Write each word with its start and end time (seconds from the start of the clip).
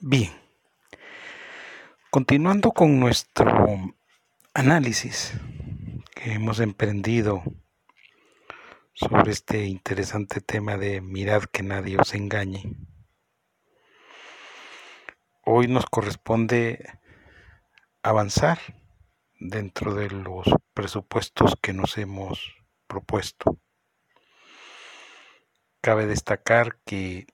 Bien, 0.00 0.30
continuando 2.08 2.70
con 2.70 3.00
nuestro 3.00 3.96
análisis 4.54 5.32
que 6.14 6.34
hemos 6.34 6.60
emprendido 6.60 7.42
sobre 8.92 9.32
este 9.32 9.64
interesante 9.64 10.40
tema 10.40 10.76
de 10.76 11.00
mirad 11.00 11.42
que 11.50 11.64
nadie 11.64 11.98
os 11.98 12.14
engañe. 12.14 12.76
Hoy 15.44 15.66
nos 15.66 15.86
corresponde 15.86 16.78
avanzar 18.04 18.60
dentro 19.40 19.94
de 19.94 20.10
los 20.10 20.46
presupuestos 20.74 21.56
que 21.60 21.72
nos 21.72 21.98
hemos 21.98 22.54
propuesto. 22.86 23.58
Cabe 25.80 26.06
destacar 26.06 26.78
que 26.84 27.26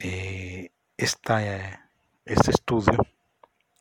eh, 0.00 0.67
este 0.98 2.50
estudio, 2.50 3.06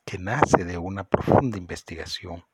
que 0.05 0.19
nace 0.19 0.63
de 0.63 0.77
una 0.77 1.03
profunda 1.03 1.57
investigación, 1.57 2.45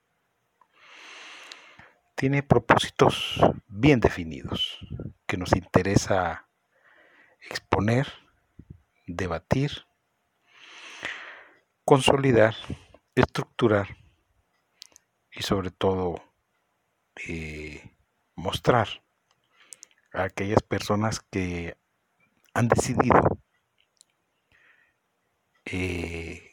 tiene 2.15 2.43
propósitos 2.43 3.41
bien 3.67 3.99
definidos 3.99 4.79
que 5.27 5.35
nos 5.35 5.53
interesa 5.53 6.47
exponer, 7.41 8.07
debatir, 9.05 9.85
consolidar, 11.83 12.55
estructurar 13.15 13.97
y 15.29 15.43
sobre 15.43 15.71
todo 15.71 16.23
eh, 17.27 17.97
mostrar 18.35 18.87
a 20.13 20.23
aquellas 20.23 20.63
personas 20.63 21.19
que 21.19 21.75
han 22.53 22.69
decidido 22.69 23.42
eh, 25.75 26.51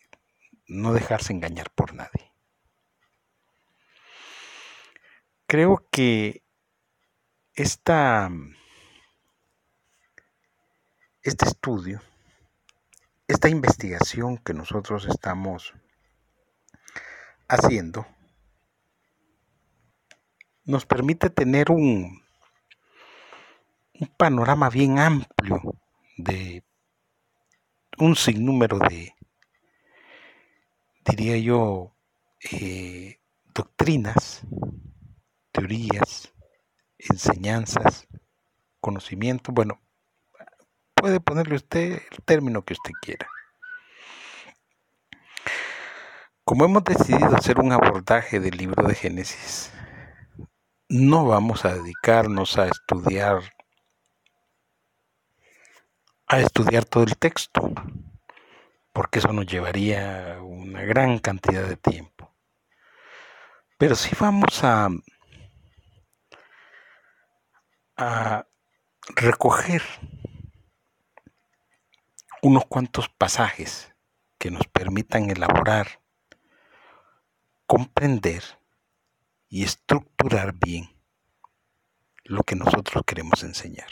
no 0.66 0.95
dejarse 0.95 1.34
engañar 1.34 1.70
por 1.74 1.92
nadie. 1.92 2.33
Creo 5.47 5.86
que 5.91 6.42
esta, 7.53 8.31
este 11.22 11.44
estudio, 11.44 12.00
esta 13.28 13.50
investigación 13.50 14.39
que 14.39 14.55
nosotros 14.55 15.06
estamos 15.06 15.75
haciendo, 17.47 18.06
nos 20.64 20.87
permite 20.87 21.28
tener 21.28 21.70
un, 21.70 22.22
un 24.00 24.09
panorama 24.16 24.70
bien 24.70 24.98
amplio 24.98 25.61
de 26.16 26.64
un 27.98 28.16
sinnúmero 28.16 28.78
de, 28.78 29.14
diría 31.11 31.36
yo, 31.39 31.97
eh, 32.53 33.20
doctrinas, 33.55 34.42
teorías, 35.53 36.33
enseñanzas, 36.98 38.06
conocimiento, 38.80 39.53
bueno, 39.53 39.81
puede 40.94 41.20
ponerle 41.20 41.56
usted 41.56 42.00
el 42.11 42.25
término 42.25 42.64
que 42.64 42.75
usted 42.75 42.92
quiera. 43.03 43.27
Como 46.44 46.64
hemos 46.64 46.84
decidido 46.84 47.36
hacer 47.36 47.61
un 47.61 47.72
abordaje 47.72 48.41
del 48.41 48.56
libro 48.56 48.86
de 48.86 48.94
Génesis, 48.94 49.70
no 50.88 51.27
vamos 51.27 51.64
a 51.64 51.75
dedicarnos 51.75 52.58
a 52.58 52.66
estudiar 52.66 53.42
a 56.27 56.41
estudiar 56.41 56.84
todo 56.84 57.03
el 57.03 57.16
texto, 57.16 57.72
porque 58.92 59.19
eso 59.19 59.33
nos 59.33 59.46
llevaría 59.46 60.38
una 60.42 60.83
gran 60.83 61.19
cantidad 61.19 61.66
de 61.66 61.77
tiempo. 61.77 62.34
Pero 63.78 63.94
si 63.94 64.14
vamos 64.19 64.62
a, 64.62 64.88
a 67.97 68.47
recoger 69.16 69.82
unos 72.42 72.66
cuantos 72.66 73.09
pasajes 73.09 73.94
que 74.38 74.50
nos 74.50 74.66
permitan 74.66 75.31
elaborar, 75.31 76.00
comprender 77.66 78.42
y 79.48 79.65
estructurar 79.65 80.54
bien 80.54 80.88
lo 82.25 82.42
que 82.42 82.56
nosotros 82.56 83.03
queremos 83.06 83.42
enseñar 83.42 83.88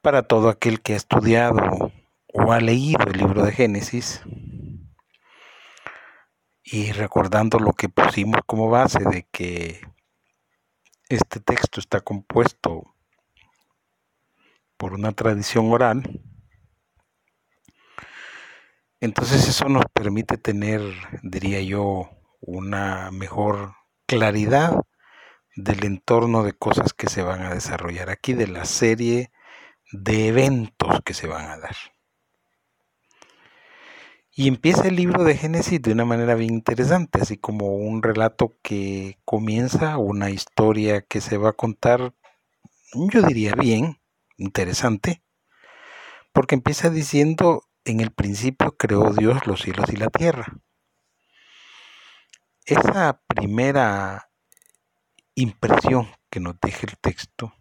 para 0.00 0.22
todo 0.22 0.48
aquel 0.48 0.80
que 0.80 0.94
ha 0.94 0.96
estudiado 0.96 1.92
o 2.32 2.52
ha 2.52 2.60
leído 2.60 3.04
el 3.06 3.18
libro 3.18 3.44
de 3.44 3.52
Génesis 3.52 4.22
y 6.62 6.92
recordando 6.92 7.58
lo 7.58 7.72
que 7.72 7.88
pusimos 7.88 8.40
como 8.46 8.68
base 8.68 9.00
de 9.00 9.26
que 9.30 9.80
este 11.08 11.40
texto 11.40 11.80
está 11.80 12.00
compuesto 12.00 12.94
por 14.76 14.94
una 14.94 15.12
tradición 15.12 15.72
oral, 15.72 16.22
entonces 19.00 19.48
eso 19.48 19.68
nos 19.68 19.84
permite 19.92 20.38
tener, 20.38 20.80
diría 21.22 21.60
yo, 21.62 22.10
una 22.40 23.10
mejor 23.10 23.74
claridad 24.06 24.76
del 25.56 25.84
entorno 25.84 26.42
de 26.42 26.52
cosas 26.52 26.92
que 26.94 27.08
se 27.08 27.22
van 27.22 27.42
a 27.42 27.54
desarrollar 27.54 28.10
aquí, 28.10 28.34
de 28.34 28.46
la 28.46 28.64
serie 28.64 29.32
de 29.92 30.28
eventos 30.28 31.00
que 31.04 31.14
se 31.14 31.26
van 31.26 31.50
a 31.50 31.58
dar. 31.58 31.76
Y 34.40 34.48
empieza 34.48 34.88
el 34.88 34.96
libro 34.96 35.22
de 35.22 35.36
Génesis 35.36 35.82
de 35.82 35.92
una 35.92 36.06
manera 36.06 36.34
bien 36.34 36.54
interesante, 36.54 37.20
así 37.20 37.36
como 37.36 37.74
un 37.76 38.02
relato 38.02 38.56
que 38.62 39.18
comienza, 39.26 39.98
una 39.98 40.30
historia 40.30 41.02
que 41.02 41.20
se 41.20 41.36
va 41.36 41.50
a 41.50 41.52
contar, 41.52 42.14
yo 42.94 43.20
diría 43.20 43.52
bien, 43.52 44.00
interesante, 44.38 45.22
porque 46.32 46.54
empieza 46.54 46.88
diciendo, 46.88 47.68
en 47.84 48.00
el 48.00 48.12
principio 48.12 48.74
creó 48.78 49.12
Dios 49.12 49.46
los 49.46 49.60
cielos 49.60 49.92
y 49.92 49.96
la 49.96 50.08
tierra. 50.08 50.46
Esa 52.64 53.20
primera 53.26 54.30
impresión 55.34 56.08
que 56.30 56.40
nos 56.40 56.58
deja 56.62 56.86
el 56.86 56.96
texto, 56.96 57.52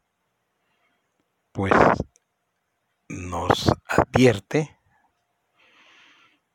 pues 1.52 1.74
nos 3.10 3.70
advierte 3.86 4.79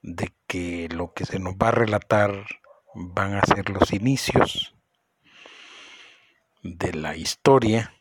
de 0.05 0.35
que 0.47 0.91
lo 0.91 1.15
que 1.15 1.25
se 1.25 1.39
nos 1.39 1.55
va 1.55 1.69
a 1.69 1.73
relatar 1.73 2.45
van 2.95 3.35
a 3.37 3.43
ser 3.43 3.71
los 3.71 3.91
inicios 3.95 4.75
de 6.63 6.93
la 6.93 7.17
historia, 7.17 7.95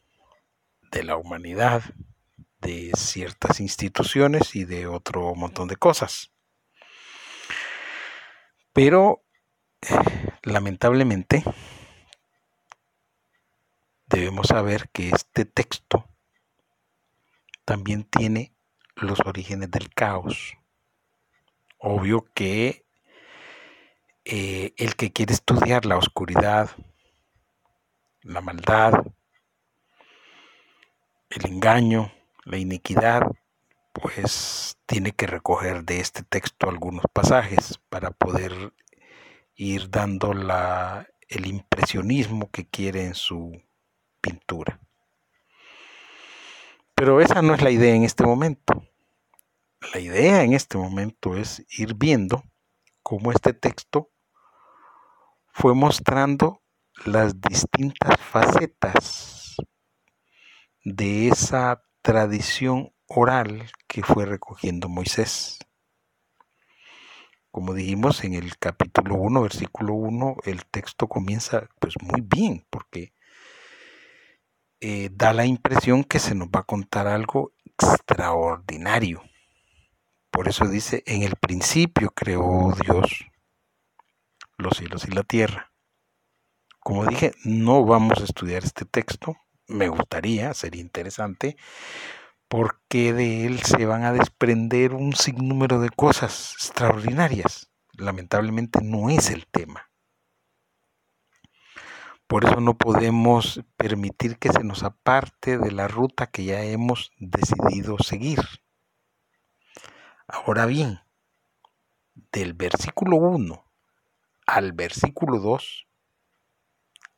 de 0.91 1.03
la 1.03 1.15
humanidad, 1.15 1.81
de 2.59 2.91
ciertas 2.97 3.61
instituciones 3.61 4.53
y 4.53 4.65
de 4.65 4.85
otro 4.85 5.33
montón 5.33 5.69
de 5.69 5.77
cosas. 5.77 6.33
Pero, 8.73 9.23
lamentablemente, 10.41 11.41
debemos 14.07 14.47
saber 14.47 14.89
que 14.89 15.09
este 15.09 15.45
texto 15.45 16.09
también 17.63 18.03
tiene 18.03 18.53
los 18.95 19.21
orígenes 19.21 19.71
del 19.71 19.93
caos. 19.93 20.57
Obvio 21.85 22.25
que 22.33 22.85
eh, 24.23 24.73
el 24.77 24.95
que 24.95 25.11
quiere 25.11 25.33
estudiar 25.33 25.85
la 25.85 25.97
oscuridad, 25.97 26.69
la 28.21 28.39
maldad, 28.39 28.93
el 31.29 31.45
engaño, 31.45 32.09
la 32.45 32.57
iniquidad, 32.57 33.23
pues 33.91 34.77
tiene 34.85 35.11
que 35.11 35.27
recoger 35.27 35.83
de 35.83 35.99
este 35.99 36.23
texto 36.23 36.69
algunos 36.69 37.03
pasajes 37.11 37.77
para 37.89 38.11
poder 38.11 38.71
ir 39.57 39.89
dando 39.89 40.33
la, 40.33 41.09
el 41.27 41.47
impresionismo 41.47 42.49
que 42.49 42.65
quiere 42.65 43.07
en 43.07 43.13
su 43.13 43.61
pintura. 44.21 44.79
Pero 46.95 47.19
esa 47.19 47.41
no 47.41 47.53
es 47.53 47.61
la 47.61 47.71
idea 47.71 47.93
en 47.93 48.05
este 48.05 48.23
momento. 48.23 48.87
La 49.91 49.99
idea 49.99 50.43
en 50.43 50.53
este 50.53 50.77
momento 50.77 51.35
es 51.35 51.65
ir 51.69 51.93
viendo 51.95 52.43
cómo 53.01 53.31
este 53.31 53.53
texto 53.53 54.11
fue 55.51 55.75
mostrando 55.75 56.63
las 57.05 57.41
distintas 57.41 58.19
facetas 58.19 59.55
de 60.83 61.27
esa 61.27 61.83
tradición 62.01 62.93
oral 63.07 63.71
que 63.87 64.03
fue 64.03 64.25
recogiendo 64.25 64.89
Moisés. 64.89 65.59
Como 67.51 67.73
dijimos 67.73 68.23
en 68.23 68.33
el 68.33 68.57
capítulo 68.57 69.15
1, 69.15 69.41
versículo 69.41 69.93
1, 69.93 70.37
el 70.45 70.65
texto 70.65 71.07
comienza 71.07 71.67
pues 71.79 71.93
muy 72.01 72.21
bien, 72.21 72.65
porque 72.69 73.13
eh, 74.79 75.09
da 75.11 75.33
la 75.33 75.45
impresión 75.45 76.03
que 76.03 76.19
se 76.19 76.35
nos 76.35 76.47
va 76.47 76.61
a 76.61 76.65
contar 76.65 77.07
algo 77.07 77.53
extraordinario, 77.65 79.21
Por 80.33 80.47
eso 80.47 80.67
dice, 80.67 81.03
en 81.05 81.21
el 81.21 81.35
principio 81.35 82.09
creó 82.09 82.73
Dios 82.81 83.27
los 84.57 84.77
cielos 84.77 85.05
y 85.07 85.11
la 85.11 85.21
tierra. 85.21 85.71
Como 86.79 87.05
dije, 87.05 87.35
no 87.45 87.85
vamos 87.85 88.19
a 88.19 88.23
estudiar 88.23 88.63
este 88.63 88.83
texto. 88.83 89.37
Me 89.67 89.89
gustaría, 89.89 90.55
sería 90.55 90.81
interesante, 90.81 91.55
porque 92.47 93.13
de 93.13 93.45
él 93.45 93.61
se 93.61 93.85
van 93.85 94.05
a 94.05 94.11
desprender 94.11 94.95
un 94.95 95.13
sinnúmero 95.13 95.79
de 95.79 95.91
cosas 95.91 96.55
extraordinarias. 96.57 97.69
Lamentablemente 97.95 98.79
no 98.81 99.11
es 99.11 99.29
el 99.29 99.45
tema. 99.45 99.91
Por 102.25 102.45
eso 102.45 102.59
no 102.59 102.75
podemos 102.75 103.61
permitir 103.77 104.39
que 104.39 104.51
se 104.51 104.63
nos 104.63 104.81
aparte 104.81 105.59
de 105.59 105.71
la 105.71 105.87
ruta 105.87 106.25
que 106.25 106.43
ya 106.43 106.63
hemos 106.63 107.11
decidido 107.19 107.99
seguir. 107.99 108.39
Ahora 110.35 110.65
bien, 110.65 110.99
del 112.31 112.53
versículo 112.53 113.17
1 113.17 113.71
al 114.47 114.71
versículo 114.71 115.37
2, 115.37 115.87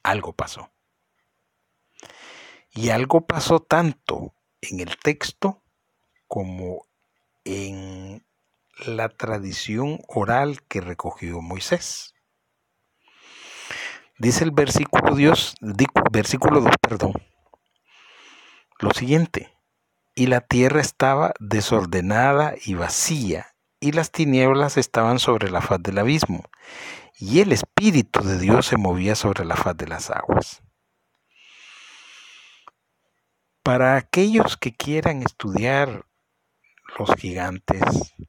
algo 0.04 0.34
pasó. 0.34 0.70
Y 2.72 2.90
algo 2.90 3.26
pasó 3.26 3.62
tanto 3.62 4.36
en 4.60 4.82
el 4.82 4.98
texto 4.98 5.64
como 6.28 6.88
en 7.46 8.26
la 8.86 9.08
tradición 9.08 10.02
oral 10.10 10.62
que 10.64 10.82
recogió 10.82 11.42
Moisés. 11.42 12.16
Dice 14.20 14.44
el 14.44 14.52
versículo 14.52 15.16
Dios, 15.16 15.56
versículo 16.12 16.60
2, 16.60 16.72
perdón. 16.82 17.14
Lo 18.80 18.92
siguiente, 18.92 19.55
y 20.16 20.28
la 20.28 20.40
tierra 20.40 20.80
estaba 20.80 21.34
desordenada 21.40 22.56
y 22.66 22.74
vacía, 22.74 23.54
y 23.82 23.92
las 23.92 24.12
tinieblas 24.12 24.78
estaban 24.78 25.20
sobre 25.20 25.52
la 25.52 25.62
faz 25.62 25.84
del 25.84 25.98
abismo, 25.98 26.44
y 27.20 27.42
el 27.42 27.52
Espíritu 27.52 28.22
de 28.24 28.40
Dios 28.40 28.66
se 28.66 28.78
movía 28.78 29.16
sobre 29.16 29.44
la 29.44 29.58
faz 29.58 29.76
de 29.76 29.88
las 29.88 30.10
aguas. 30.10 30.64
Para 33.62 33.98
aquellos 33.98 34.58
que 34.58 34.76
quieran 34.76 35.22
estudiar 35.22 36.06
los 36.98 37.14
gigantes, 37.16 37.82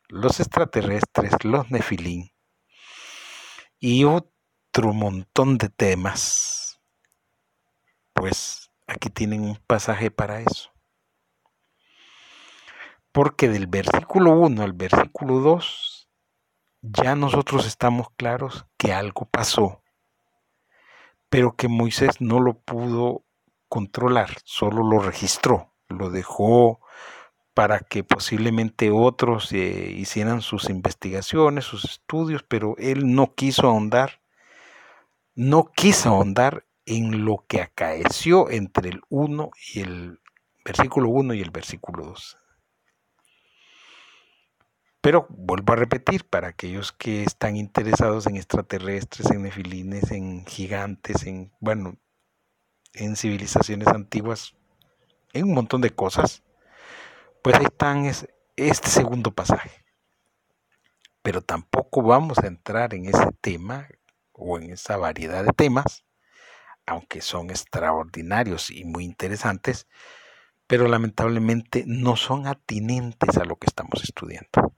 los 0.09 0.41
extraterrestres, 0.41 1.33
los 1.45 1.71
nefilín 1.71 2.33
y 3.79 4.05
otro 4.05 4.93
montón 4.93 5.59
de 5.59 5.69
temas, 5.69 6.81
pues 8.13 8.73
aquí 8.87 9.11
tienen 9.11 9.43
un 9.43 9.57
pasaje 9.67 10.11
para 10.11 10.41
eso. 10.41 10.76
Porque 13.17 13.49
del 13.49 13.67
versículo 13.67 14.33
1 14.33 14.63
al 14.63 14.75
versículo 14.75 15.41
2 15.41 16.11
ya 16.83 17.17
nosotros 17.17 17.67
estamos 17.67 18.09
claros 18.11 18.67
que 18.77 18.93
algo 18.93 19.25
pasó, 19.25 19.83
pero 21.31 21.57
que 21.57 21.67
Moisés 21.67 22.21
no 22.21 22.41
lo 22.41 22.59
pudo 22.59 23.25
controlar, 23.71 24.29
solo 24.45 24.85
lo 24.85 24.99
registró, 24.99 25.73
lo 25.89 26.11
dejó 26.11 26.81
para 27.55 27.81
que 27.81 28.05
posiblemente 28.05 28.91
otros 28.91 29.51
eh, 29.53 29.95
hicieran 29.97 30.43
sus 30.43 30.69
investigaciones, 30.69 31.65
sus 31.65 31.87
estudios, 31.87 32.43
pero 32.43 32.75
él 32.77 33.15
no 33.15 33.35
quiso 33.35 33.67
ahondar, 33.67 34.21
no 35.35 35.73
quiso 35.75 36.11
ahondar 36.11 36.67
en 36.85 37.25
lo 37.25 37.47
que 37.49 37.63
acaeció 37.63 38.51
entre 38.51 38.91
el 38.91 39.01
1 39.09 39.51
y 39.73 39.81
el 39.81 40.21
versículo 40.67 41.09
1 41.09 41.33
y 41.33 41.41
el 41.41 41.51
versículo 41.51 42.05
2. 42.05 42.41
Pero 45.07 45.25
vuelvo 45.31 45.73
a 45.73 45.77
repetir, 45.77 46.25
para 46.25 46.49
aquellos 46.49 46.91
que 46.91 47.23
están 47.23 47.55
interesados 47.55 48.27
en 48.27 48.35
extraterrestres, 48.35 49.31
en 49.31 49.43
nefilines, 49.43 50.11
en 50.11 50.45
gigantes, 50.47 51.27
en, 51.27 51.53
bueno, 51.61 51.95
en 52.93 53.15
civilizaciones 53.15 53.87
antiguas, 53.87 54.57
en 55.33 55.45
un 55.45 55.55
montón 55.55 55.81
de 55.81 55.91
cosas, 55.91 56.43
pues 57.41 57.55
ahí 57.55 57.67
están 57.67 58.07
este 58.57 58.89
segundo 58.89 59.31
pasaje. 59.31 59.85
Pero 61.23 61.41
tampoco 61.41 62.03
vamos 62.03 62.39
a 62.39 62.49
entrar 62.49 62.93
en 62.93 63.07
ese 63.07 63.29
tema 63.41 63.87
o 64.33 64.59
en 64.59 64.73
esa 64.73 64.97
variedad 64.97 65.45
de 65.45 65.53
temas, 65.53 66.05
aunque 66.85 67.21
son 67.21 67.51
extraordinarios 67.51 68.73
y 68.73 68.85
muy 68.85 69.05
interesantes, 69.05 69.87
pero 70.67 70.89
lamentablemente 70.89 71.85
no 71.87 72.17
son 72.17 72.49
atinentes 72.49 73.37
a 73.37 73.45
lo 73.45 73.55
que 73.55 73.69
estamos 73.69 74.03
estudiando. 74.03 74.76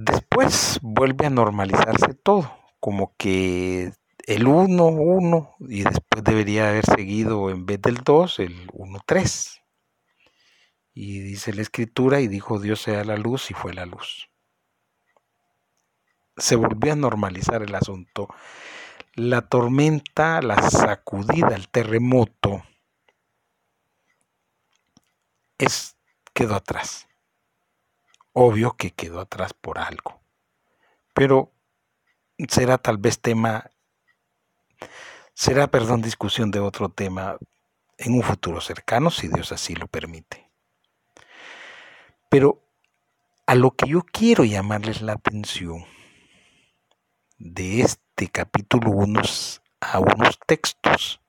Después 0.00 0.78
vuelve 0.80 1.26
a 1.26 1.30
normalizarse 1.30 2.14
todo, 2.14 2.56
como 2.78 3.16
que 3.16 3.92
el 4.28 4.46
1, 4.46 4.84
1, 4.86 5.56
y 5.68 5.82
después 5.82 6.22
debería 6.22 6.68
haber 6.68 6.86
seguido 6.86 7.50
en 7.50 7.66
vez 7.66 7.82
del 7.82 7.96
2, 7.96 8.38
el 8.38 8.70
1, 8.74 9.00
3. 9.04 9.60
Y 10.94 11.18
dice 11.18 11.52
la 11.52 11.62
escritura, 11.62 12.20
y 12.20 12.28
dijo 12.28 12.60
Dios 12.60 12.80
sea 12.80 13.02
la 13.02 13.16
luz, 13.16 13.50
y 13.50 13.54
fue 13.54 13.74
la 13.74 13.86
luz. 13.86 14.30
Se 16.36 16.54
volvió 16.54 16.92
a 16.92 16.96
normalizar 16.96 17.64
el 17.64 17.74
asunto. 17.74 18.28
La 19.14 19.48
tormenta, 19.48 20.40
la 20.42 20.70
sacudida, 20.70 21.56
el 21.56 21.68
terremoto, 21.70 22.62
es, 25.58 25.96
quedó 26.32 26.54
atrás 26.54 27.07
obvio 28.40 28.76
que 28.76 28.92
quedó 28.92 29.18
atrás 29.18 29.52
por 29.52 29.80
algo. 29.80 30.20
Pero 31.12 31.52
será 32.48 32.78
tal 32.78 32.96
vez 32.96 33.18
tema, 33.20 33.68
será, 35.34 35.66
perdón, 35.66 36.02
discusión 36.02 36.52
de 36.52 36.60
otro 36.60 36.88
tema 36.88 37.36
en 37.96 38.14
un 38.14 38.22
futuro 38.22 38.60
cercano, 38.60 39.10
si 39.10 39.26
Dios 39.26 39.50
así 39.50 39.74
lo 39.74 39.88
permite. 39.88 40.48
Pero 42.28 42.62
a 43.44 43.56
lo 43.56 43.72
que 43.72 43.88
yo 43.88 44.02
quiero 44.02 44.44
llamarles 44.44 45.02
la 45.02 45.14
atención 45.14 45.84
de 47.38 47.80
este 47.80 48.28
capítulo 48.28 48.92
1 48.92 49.20
a 49.80 49.98
unos 49.98 50.38
textos 50.46 51.20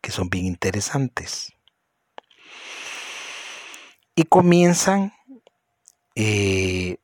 que 0.00 0.12
son 0.12 0.30
bien 0.30 0.46
interesantes. 0.46 1.54
Y 4.14 4.24
comienzan 4.24 5.12
eh, 6.14 6.98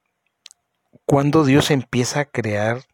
cuando 1.04 1.44
Dios 1.44 1.70
empieza 1.70 2.20
a 2.20 2.24
crear 2.26 2.84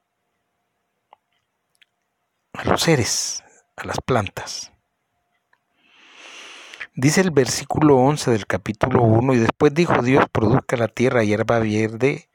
a 2.53 2.65
los 2.65 2.83
seres, 2.83 3.43
a 3.77 3.85
las 3.85 4.01
plantas. 4.01 4.73
Dice 6.97 7.23
el 7.23 7.33
versículo 7.33 7.97
11 7.97 8.31
del 8.31 8.47
capítulo 8.47 9.03
1, 9.03 9.35
y 9.35 9.39
después 9.39 9.75
dijo 9.75 10.01
Dios, 10.03 10.27
produzca 10.31 10.77
la 10.77 10.87
tierra 10.87 11.25
hierba 11.25 11.59
verde, 11.59 12.29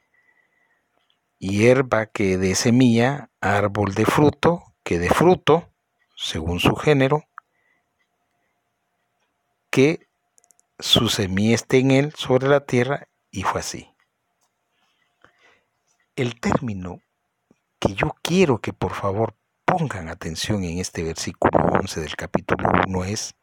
hierba 1.38 2.06
que 2.06 2.36
dé 2.36 2.54
semilla, 2.54 3.30
árbol 3.40 3.94
de 3.94 4.04
fruto, 4.04 4.62
que 4.84 4.98
dé 4.98 5.08
fruto, 5.08 5.70
según 6.14 6.60
su 6.60 6.76
género, 6.76 7.24
que 9.70 10.06
su 10.78 11.08
semilla 11.08 11.54
esté 11.54 11.78
en 11.78 11.92
él 11.92 12.12
sobre 12.14 12.48
la 12.48 12.66
tierra, 12.66 13.08
y 13.30 13.42
fue 13.42 13.60
así. 13.60 13.90
El 16.16 16.38
término 16.40 17.02
que 17.78 17.94
yo 17.94 18.14
quiero 18.22 18.58
que 18.58 18.72
por 18.72 18.94
favor 18.94 19.36
pongan 19.64 20.08
atención 20.08 20.64
en 20.64 20.78
este 20.78 21.02
versículo 21.02 21.58
11 21.80 22.00
del 22.00 22.16
capítulo 22.16 22.68
1 22.86 23.04
es 23.04 23.34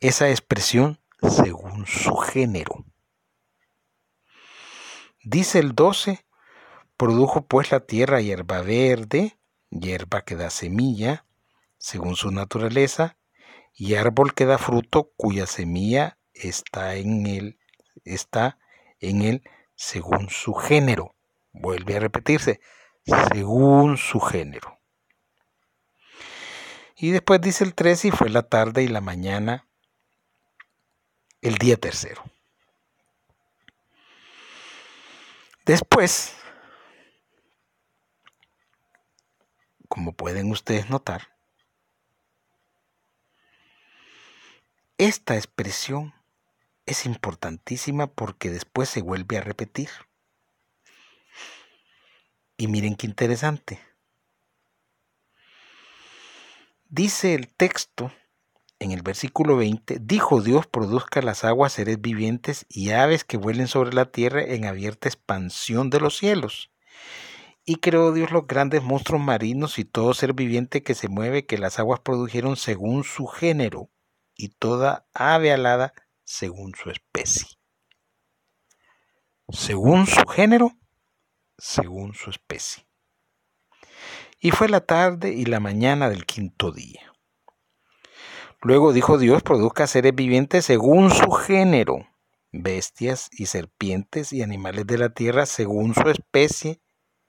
esa 0.00 0.28
expresión 0.28 0.98
según 1.22 1.86
su 1.86 2.16
género. 2.16 2.84
Dice 5.22 5.58
el 5.58 5.74
12, 5.74 6.24
produjo 6.96 7.42
pues 7.46 7.70
la 7.70 7.80
tierra 7.80 8.20
hierba 8.20 8.62
verde, 8.62 9.38
hierba 9.70 10.22
que 10.22 10.34
da 10.34 10.50
semilla, 10.50 11.26
según 11.78 12.16
su 12.16 12.30
naturaleza, 12.30 13.18
y 13.74 13.94
árbol 13.94 14.34
que 14.34 14.46
da 14.46 14.58
fruto 14.58 15.12
cuya 15.16 15.46
semilla 15.46 16.18
está 16.34 16.96
en 16.96 17.26
él, 17.26 17.58
está 18.04 18.58
en 19.00 19.22
él 19.22 19.42
según 19.74 20.30
su 20.30 20.54
género. 20.54 21.14
Vuelve 21.52 21.96
a 21.96 22.00
repetirse, 22.00 22.60
según 23.32 23.96
su 23.96 24.20
género. 24.20 24.78
Y 26.96 27.10
después 27.10 27.40
dice 27.40 27.64
el 27.64 27.74
13 27.74 28.08
y 28.08 28.10
fue 28.10 28.28
la 28.28 28.42
tarde 28.42 28.82
y 28.82 28.88
la 28.88 29.00
mañana 29.00 29.66
el 31.40 31.56
día 31.56 31.76
tercero. 31.76 32.22
Después, 35.64 36.36
como 39.88 40.12
pueden 40.12 40.50
ustedes 40.50 40.90
notar, 40.90 41.28
esta 44.98 45.36
expresión 45.36 46.12
es 46.92 47.06
importantísima 47.06 48.06
porque 48.08 48.50
después 48.50 48.88
se 48.88 49.02
vuelve 49.02 49.38
a 49.38 49.42
repetir. 49.42 49.88
Y 52.56 52.66
miren 52.66 52.96
qué 52.96 53.06
interesante. 53.06 53.80
Dice 56.88 57.34
el 57.34 57.48
texto 57.48 58.12
en 58.80 58.92
el 58.92 59.02
versículo 59.02 59.56
20, 59.56 59.98
dijo 60.00 60.40
Dios 60.40 60.66
produzca 60.66 61.22
las 61.22 61.44
aguas 61.44 61.74
seres 61.74 62.00
vivientes 62.00 62.66
y 62.68 62.90
aves 62.90 63.24
que 63.24 63.36
vuelen 63.36 63.68
sobre 63.68 63.92
la 63.92 64.06
tierra 64.06 64.42
en 64.42 64.64
abierta 64.64 65.08
expansión 65.08 65.90
de 65.90 66.00
los 66.00 66.16
cielos. 66.16 66.70
Y 67.64 67.76
creó 67.76 68.12
Dios 68.12 68.30
los 68.32 68.46
grandes 68.46 68.82
monstruos 68.82 69.22
marinos 69.22 69.78
y 69.78 69.84
todo 69.84 70.14
ser 70.14 70.32
viviente 70.32 70.82
que 70.82 70.94
se 70.94 71.08
mueve 71.08 71.46
que 71.46 71.58
las 71.58 71.78
aguas 71.78 72.00
produjeron 72.00 72.56
según 72.56 73.04
su 73.04 73.26
género 73.26 73.90
y 74.34 74.48
toda 74.48 75.06
ave 75.12 75.52
alada 75.52 75.92
según 76.30 76.74
su 76.76 76.90
especie. 76.90 77.58
Según 79.48 80.06
su 80.06 80.24
género, 80.28 80.78
según 81.58 82.14
su 82.14 82.30
especie. 82.30 82.86
Y 84.38 84.52
fue 84.52 84.68
la 84.68 84.80
tarde 84.80 85.32
y 85.32 85.44
la 85.46 85.58
mañana 85.58 86.08
del 86.08 86.26
quinto 86.26 86.70
día. 86.70 87.12
Luego 88.62 88.92
dijo 88.92 89.18
Dios, 89.18 89.42
produzca 89.42 89.88
seres 89.88 90.14
vivientes 90.14 90.64
según 90.66 91.10
su 91.10 91.32
género, 91.32 92.06
bestias 92.52 93.28
y 93.32 93.46
serpientes 93.46 94.32
y 94.32 94.42
animales 94.42 94.86
de 94.86 94.98
la 94.98 95.08
tierra 95.08 95.46
según 95.46 95.94
su 95.94 96.08
especie, 96.10 96.80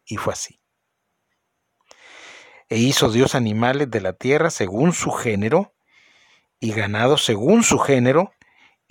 y 0.05 0.17
fue 0.17 0.33
así. 0.33 0.61
E 2.69 2.77
hizo 2.77 3.09
Dios 3.09 3.33
animales 3.33 3.89
de 3.89 3.99
la 3.99 4.13
tierra 4.13 4.51
según 4.51 4.93
su 4.93 5.09
género, 5.09 5.73
y 6.59 6.71
ganado 6.73 7.17
según 7.17 7.63
su 7.63 7.79
género, 7.79 8.31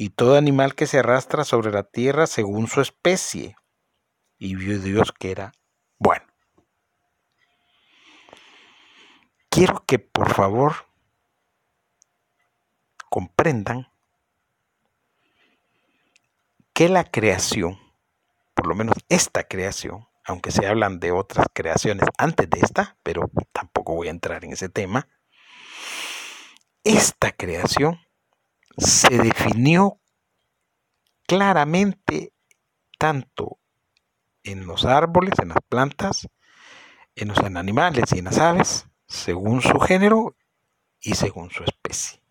y 0.01 0.09
todo 0.09 0.39
animal 0.39 0.75
que 0.75 0.87
se 0.87 0.99
arrastra 0.99 1.45
sobre 1.45 1.71
la 1.71 1.83
tierra 1.83 2.27
según 2.27 2.69
su 2.69 2.81
especie. 2.81 3.55
Y 4.39 4.55
vio 4.55 4.79
Dios 4.81 5.13
que 5.13 5.31
era 5.31 5.53
bueno. 5.99 6.25
Quiero 9.51 9.85
que 9.87 9.99
por 9.99 10.33
favor 10.33 10.73
comprendan 13.11 13.93
que 16.73 16.89
la 16.89 17.05
creación, 17.05 17.79
por 18.55 18.69
lo 18.69 18.75
menos 18.75 18.97
esta 19.11 19.45
creación, 19.45 20.09
aunque 20.25 20.51
se 20.51 20.67
hablan 20.67 20.99
de 20.99 21.13
otras 21.13 21.47
creaciones 21.53 22.09
antes 22.17 22.49
de 22.49 22.61
esta, 22.61 22.97
pero 23.03 23.31
tampoco 23.53 23.97
voy 23.97 24.09
a 24.09 24.13
entrar 24.13 24.47
en 24.47 24.55
ese 24.55 24.71
tema, 24.71 25.07
esta 26.85 27.33
creación 27.33 28.01
se 28.77 29.19
definió 29.19 30.01
claramente 31.27 32.33
tanto 32.99 33.59
en 34.43 34.67
los 34.67 34.85
árboles, 34.85 35.39
en 35.39 35.49
las 35.49 35.59
plantas, 35.69 36.29
en 37.15 37.29
los 37.29 37.39
animales 37.39 38.13
y 38.13 38.19
en 38.19 38.25
las 38.27 38.39
aves, 38.39 38.87
según 39.07 39.61
su 39.61 39.79
género 39.81 40.37
y 41.01 41.15
según 41.15 41.51
su 41.51 41.65
especie. 41.65 42.23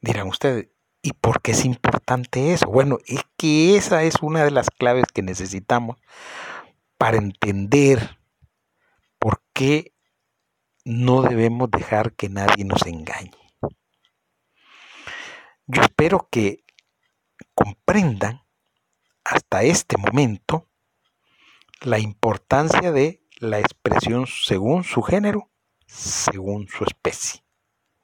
Dirán 0.00 0.28
ustedes, 0.28 0.68
¿y 1.02 1.12
por 1.12 1.40
qué 1.40 1.52
es 1.52 1.64
importante 1.64 2.52
eso? 2.52 2.66
Bueno, 2.66 2.98
es 3.06 3.20
que 3.36 3.76
esa 3.76 4.02
es 4.02 4.16
una 4.22 4.44
de 4.44 4.50
las 4.50 4.70
claves 4.70 5.06
que 5.12 5.22
necesitamos 5.22 5.98
para 6.98 7.16
entender 7.16 8.18
por 9.18 9.42
qué 9.52 9.94
no 10.84 11.22
debemos 11.22 11.70
dejar 11.70 12.12
que 12.12 12.28
nadie 12.28 12.64
nos 12.64 12.86
engañe. 12.86 13.43
Yo 15.66 15.82
espero 15.82 16.28
que 16.30 16.64
comprendan 17.54 18.44
hasta 19.24 19.62
este 19.62 19.96
momento 19.96 20.68
la 21.80 21.98
importancia 21.98 22.92
de 22.92 23.22
la 23.38 23.60
expresión 23.60 24.26
según 24.26 24.84
su 24.84 25.02
género, 25.02 25.50
según 25.86 26.68
su 26.68 26.84
especie. 26.84 27.44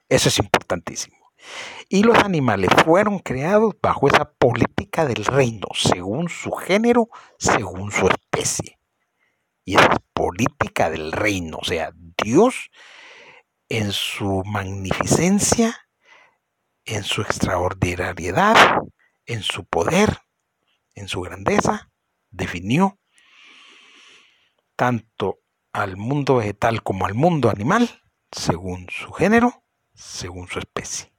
Eso 0.09 0.29
es 0.29 0.39
importantísimo. 0.39 1.17
Y 1.87 2.03
los 2.03 2.17
animales 2.17 2.69
fueron 2.83 3.19
creados 3.19 3.75
bajo 3.81 4.07
esa 4.07 4.31
política 4.33 5.05
del 5.05 5.25
reino, 5.25 5.67
según 5.73 6.29
su 6.29 6.51
género, 6.51 7.09
según 7.37 7.91
su 7.91 8.07
especie. 8.07 8.79
Y 9.65 9.75
esa 9.75 9.97
política 10.13 10.89
del 10.89 11.11
reino, 11.11 11.57
o 11.61 11.65
sea, 11.65 11.91
Dios 12.23 12.71
en 13.69 13.91
su 13.91 14.43
magnificencia, 14.45 15.87
en 16.91 17.05
su 17.05 17.21
extraordinariedad, 17.21 18.81
en 19.25 19.43
su 19.43 19.63
poder, 19.63 20.19
en 20.93 21.07
su 21.07 21.21
grandeza, 21.21 21.89
definió 22.31 22.99
tanto 24.75 25.39
al 25.71 25.95
mundo 25.95 26.35
vegetal 26.35 26.83
como 26.83 27.05
al 27.05 27.13
mundo 27.13 27.49
animal, 27.49 27.89
según 28.29 28.87
su 28.89 29.09
género, 29.13 29.63
según 29.93 30.49
su 30.49 30.59
especie. 30.59 31.13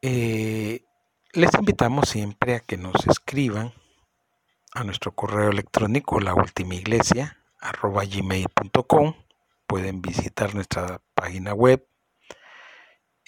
Eh, 0.00 0.82
les 1.32 1.54
invitamos 1.54 2.08
siempre 2.08 2.54
a 2.54 2.60
que 2.60 2.78
nos 2.78 3.06
escriban 3.06 3.74
a 4.72 4.82
nuestro 4.84 5.14
correo 5.14 5.50
electrónico 5.50 6.20
la 6.20 6.34
última 6.34 6.74
iglesia 6.74 7.36
gmail.com 7.60 9.14
pueden 9.66 10.00
visitar 10.00 10.54
nuestra 10.54 11.02
página 11.14 11.52
web 11.52 11.89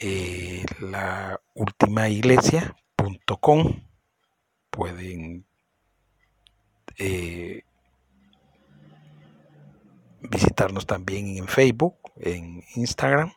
eh, 0.05 0.65
la 0.81 1.41
última 1.55 2.09
iglesia.com 2.09 3.83
pueden 4.69 5.47
eh, 6.99 7.63
visitarnos 10.23 10.87
también 10.87 11.37
en 11.37 11.47
Facebook 11.47 11.99
en 12.17 12.65
Instagram. 12.75 13.33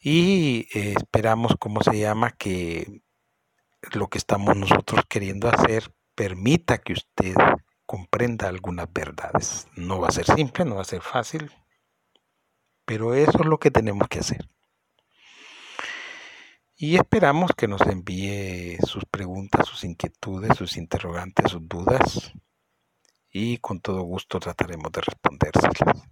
Y 0.00 0.68
eh, 0.74 0.96
esperamos, 0.98 1.54
como 1.58 1.82
se 1.82 1.98
llama, 1.98 2.32
que 2.32 3.00
lo 3.92 4.08
que 4.08 4.18
estamos 4.18 4.54
nosotros 4.54 5.02
queriendo 5.08 5.48
hacer 5.48 5.94
permita 6.14 6.76
que 6.76 6.92
usted 6.92 7.34
comprenda 7.86 8.48
algunas 8.48 8.92
verdades. 8.92 9.66
No 9.76 9.98
va 9.98 10.08
a 10.08 10.12
ser 10.12 10.26
simple, 10.26 10.66
no 10.66 10.74
va 10.74 10.82
a 10.82 10.84
ser 10.84 11.00
fácil, 11.00 11.50
pero 12.92 13.14
eso 13.14 13.38
es 13.40 13.46
lo 13.46 13.56
que 13.58 13.70
tenemos 13.70 14.06
que 14.06 14.18
hacer. 14.18 14.46
Y 16.76 16.96
esperamos 16.96 17.52
que 17.56 17.66
nos 17.66 17.80
envíe 17.86 18.76
sus 18.86 19.06
preguntas, 19.06 19.66
sus 19.66 19.82
inquietudes, 19.82 20.58
sus 20.58 20.76
interrogantes, 20.76 21.52
sus 21.52 21.66
dudas, 21.66 22.34
y 23.30 23.56
con 23.56 23.80
todo 23.80 24.02
gusto 24.02 24.38
trataremos 24.40 24.92
de 24.92 25.00
respondérselas 25.00 26.02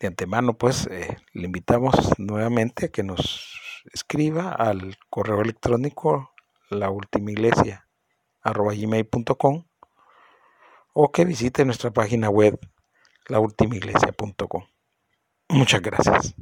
de 0.00 0.06
antemano, 0.06 0.52
pues 0.52 0.86
eh, 0.88 1.16
le 1.32 1.46
invitamos 1.46 1.94
nuevamente 2.18 2.86
a 2.86 2.88
que 2.90 3.02
nos 3.02 3.58
escriba 3.90 4.52
al 4.52 4.98
correo 5.08 5.40
electrónico 5.40 6.34
la 6.68 6.90
o 10.92 11.10
que 11.10 11.24
visite 11.24 11.64
nuestra 11.64 11.90
página 11.90 12.28
web 12.28 12.60
laultimiglesia.com. 13.28 14.64
Muchas 15.52 15.82
gracias. 15.82 16.34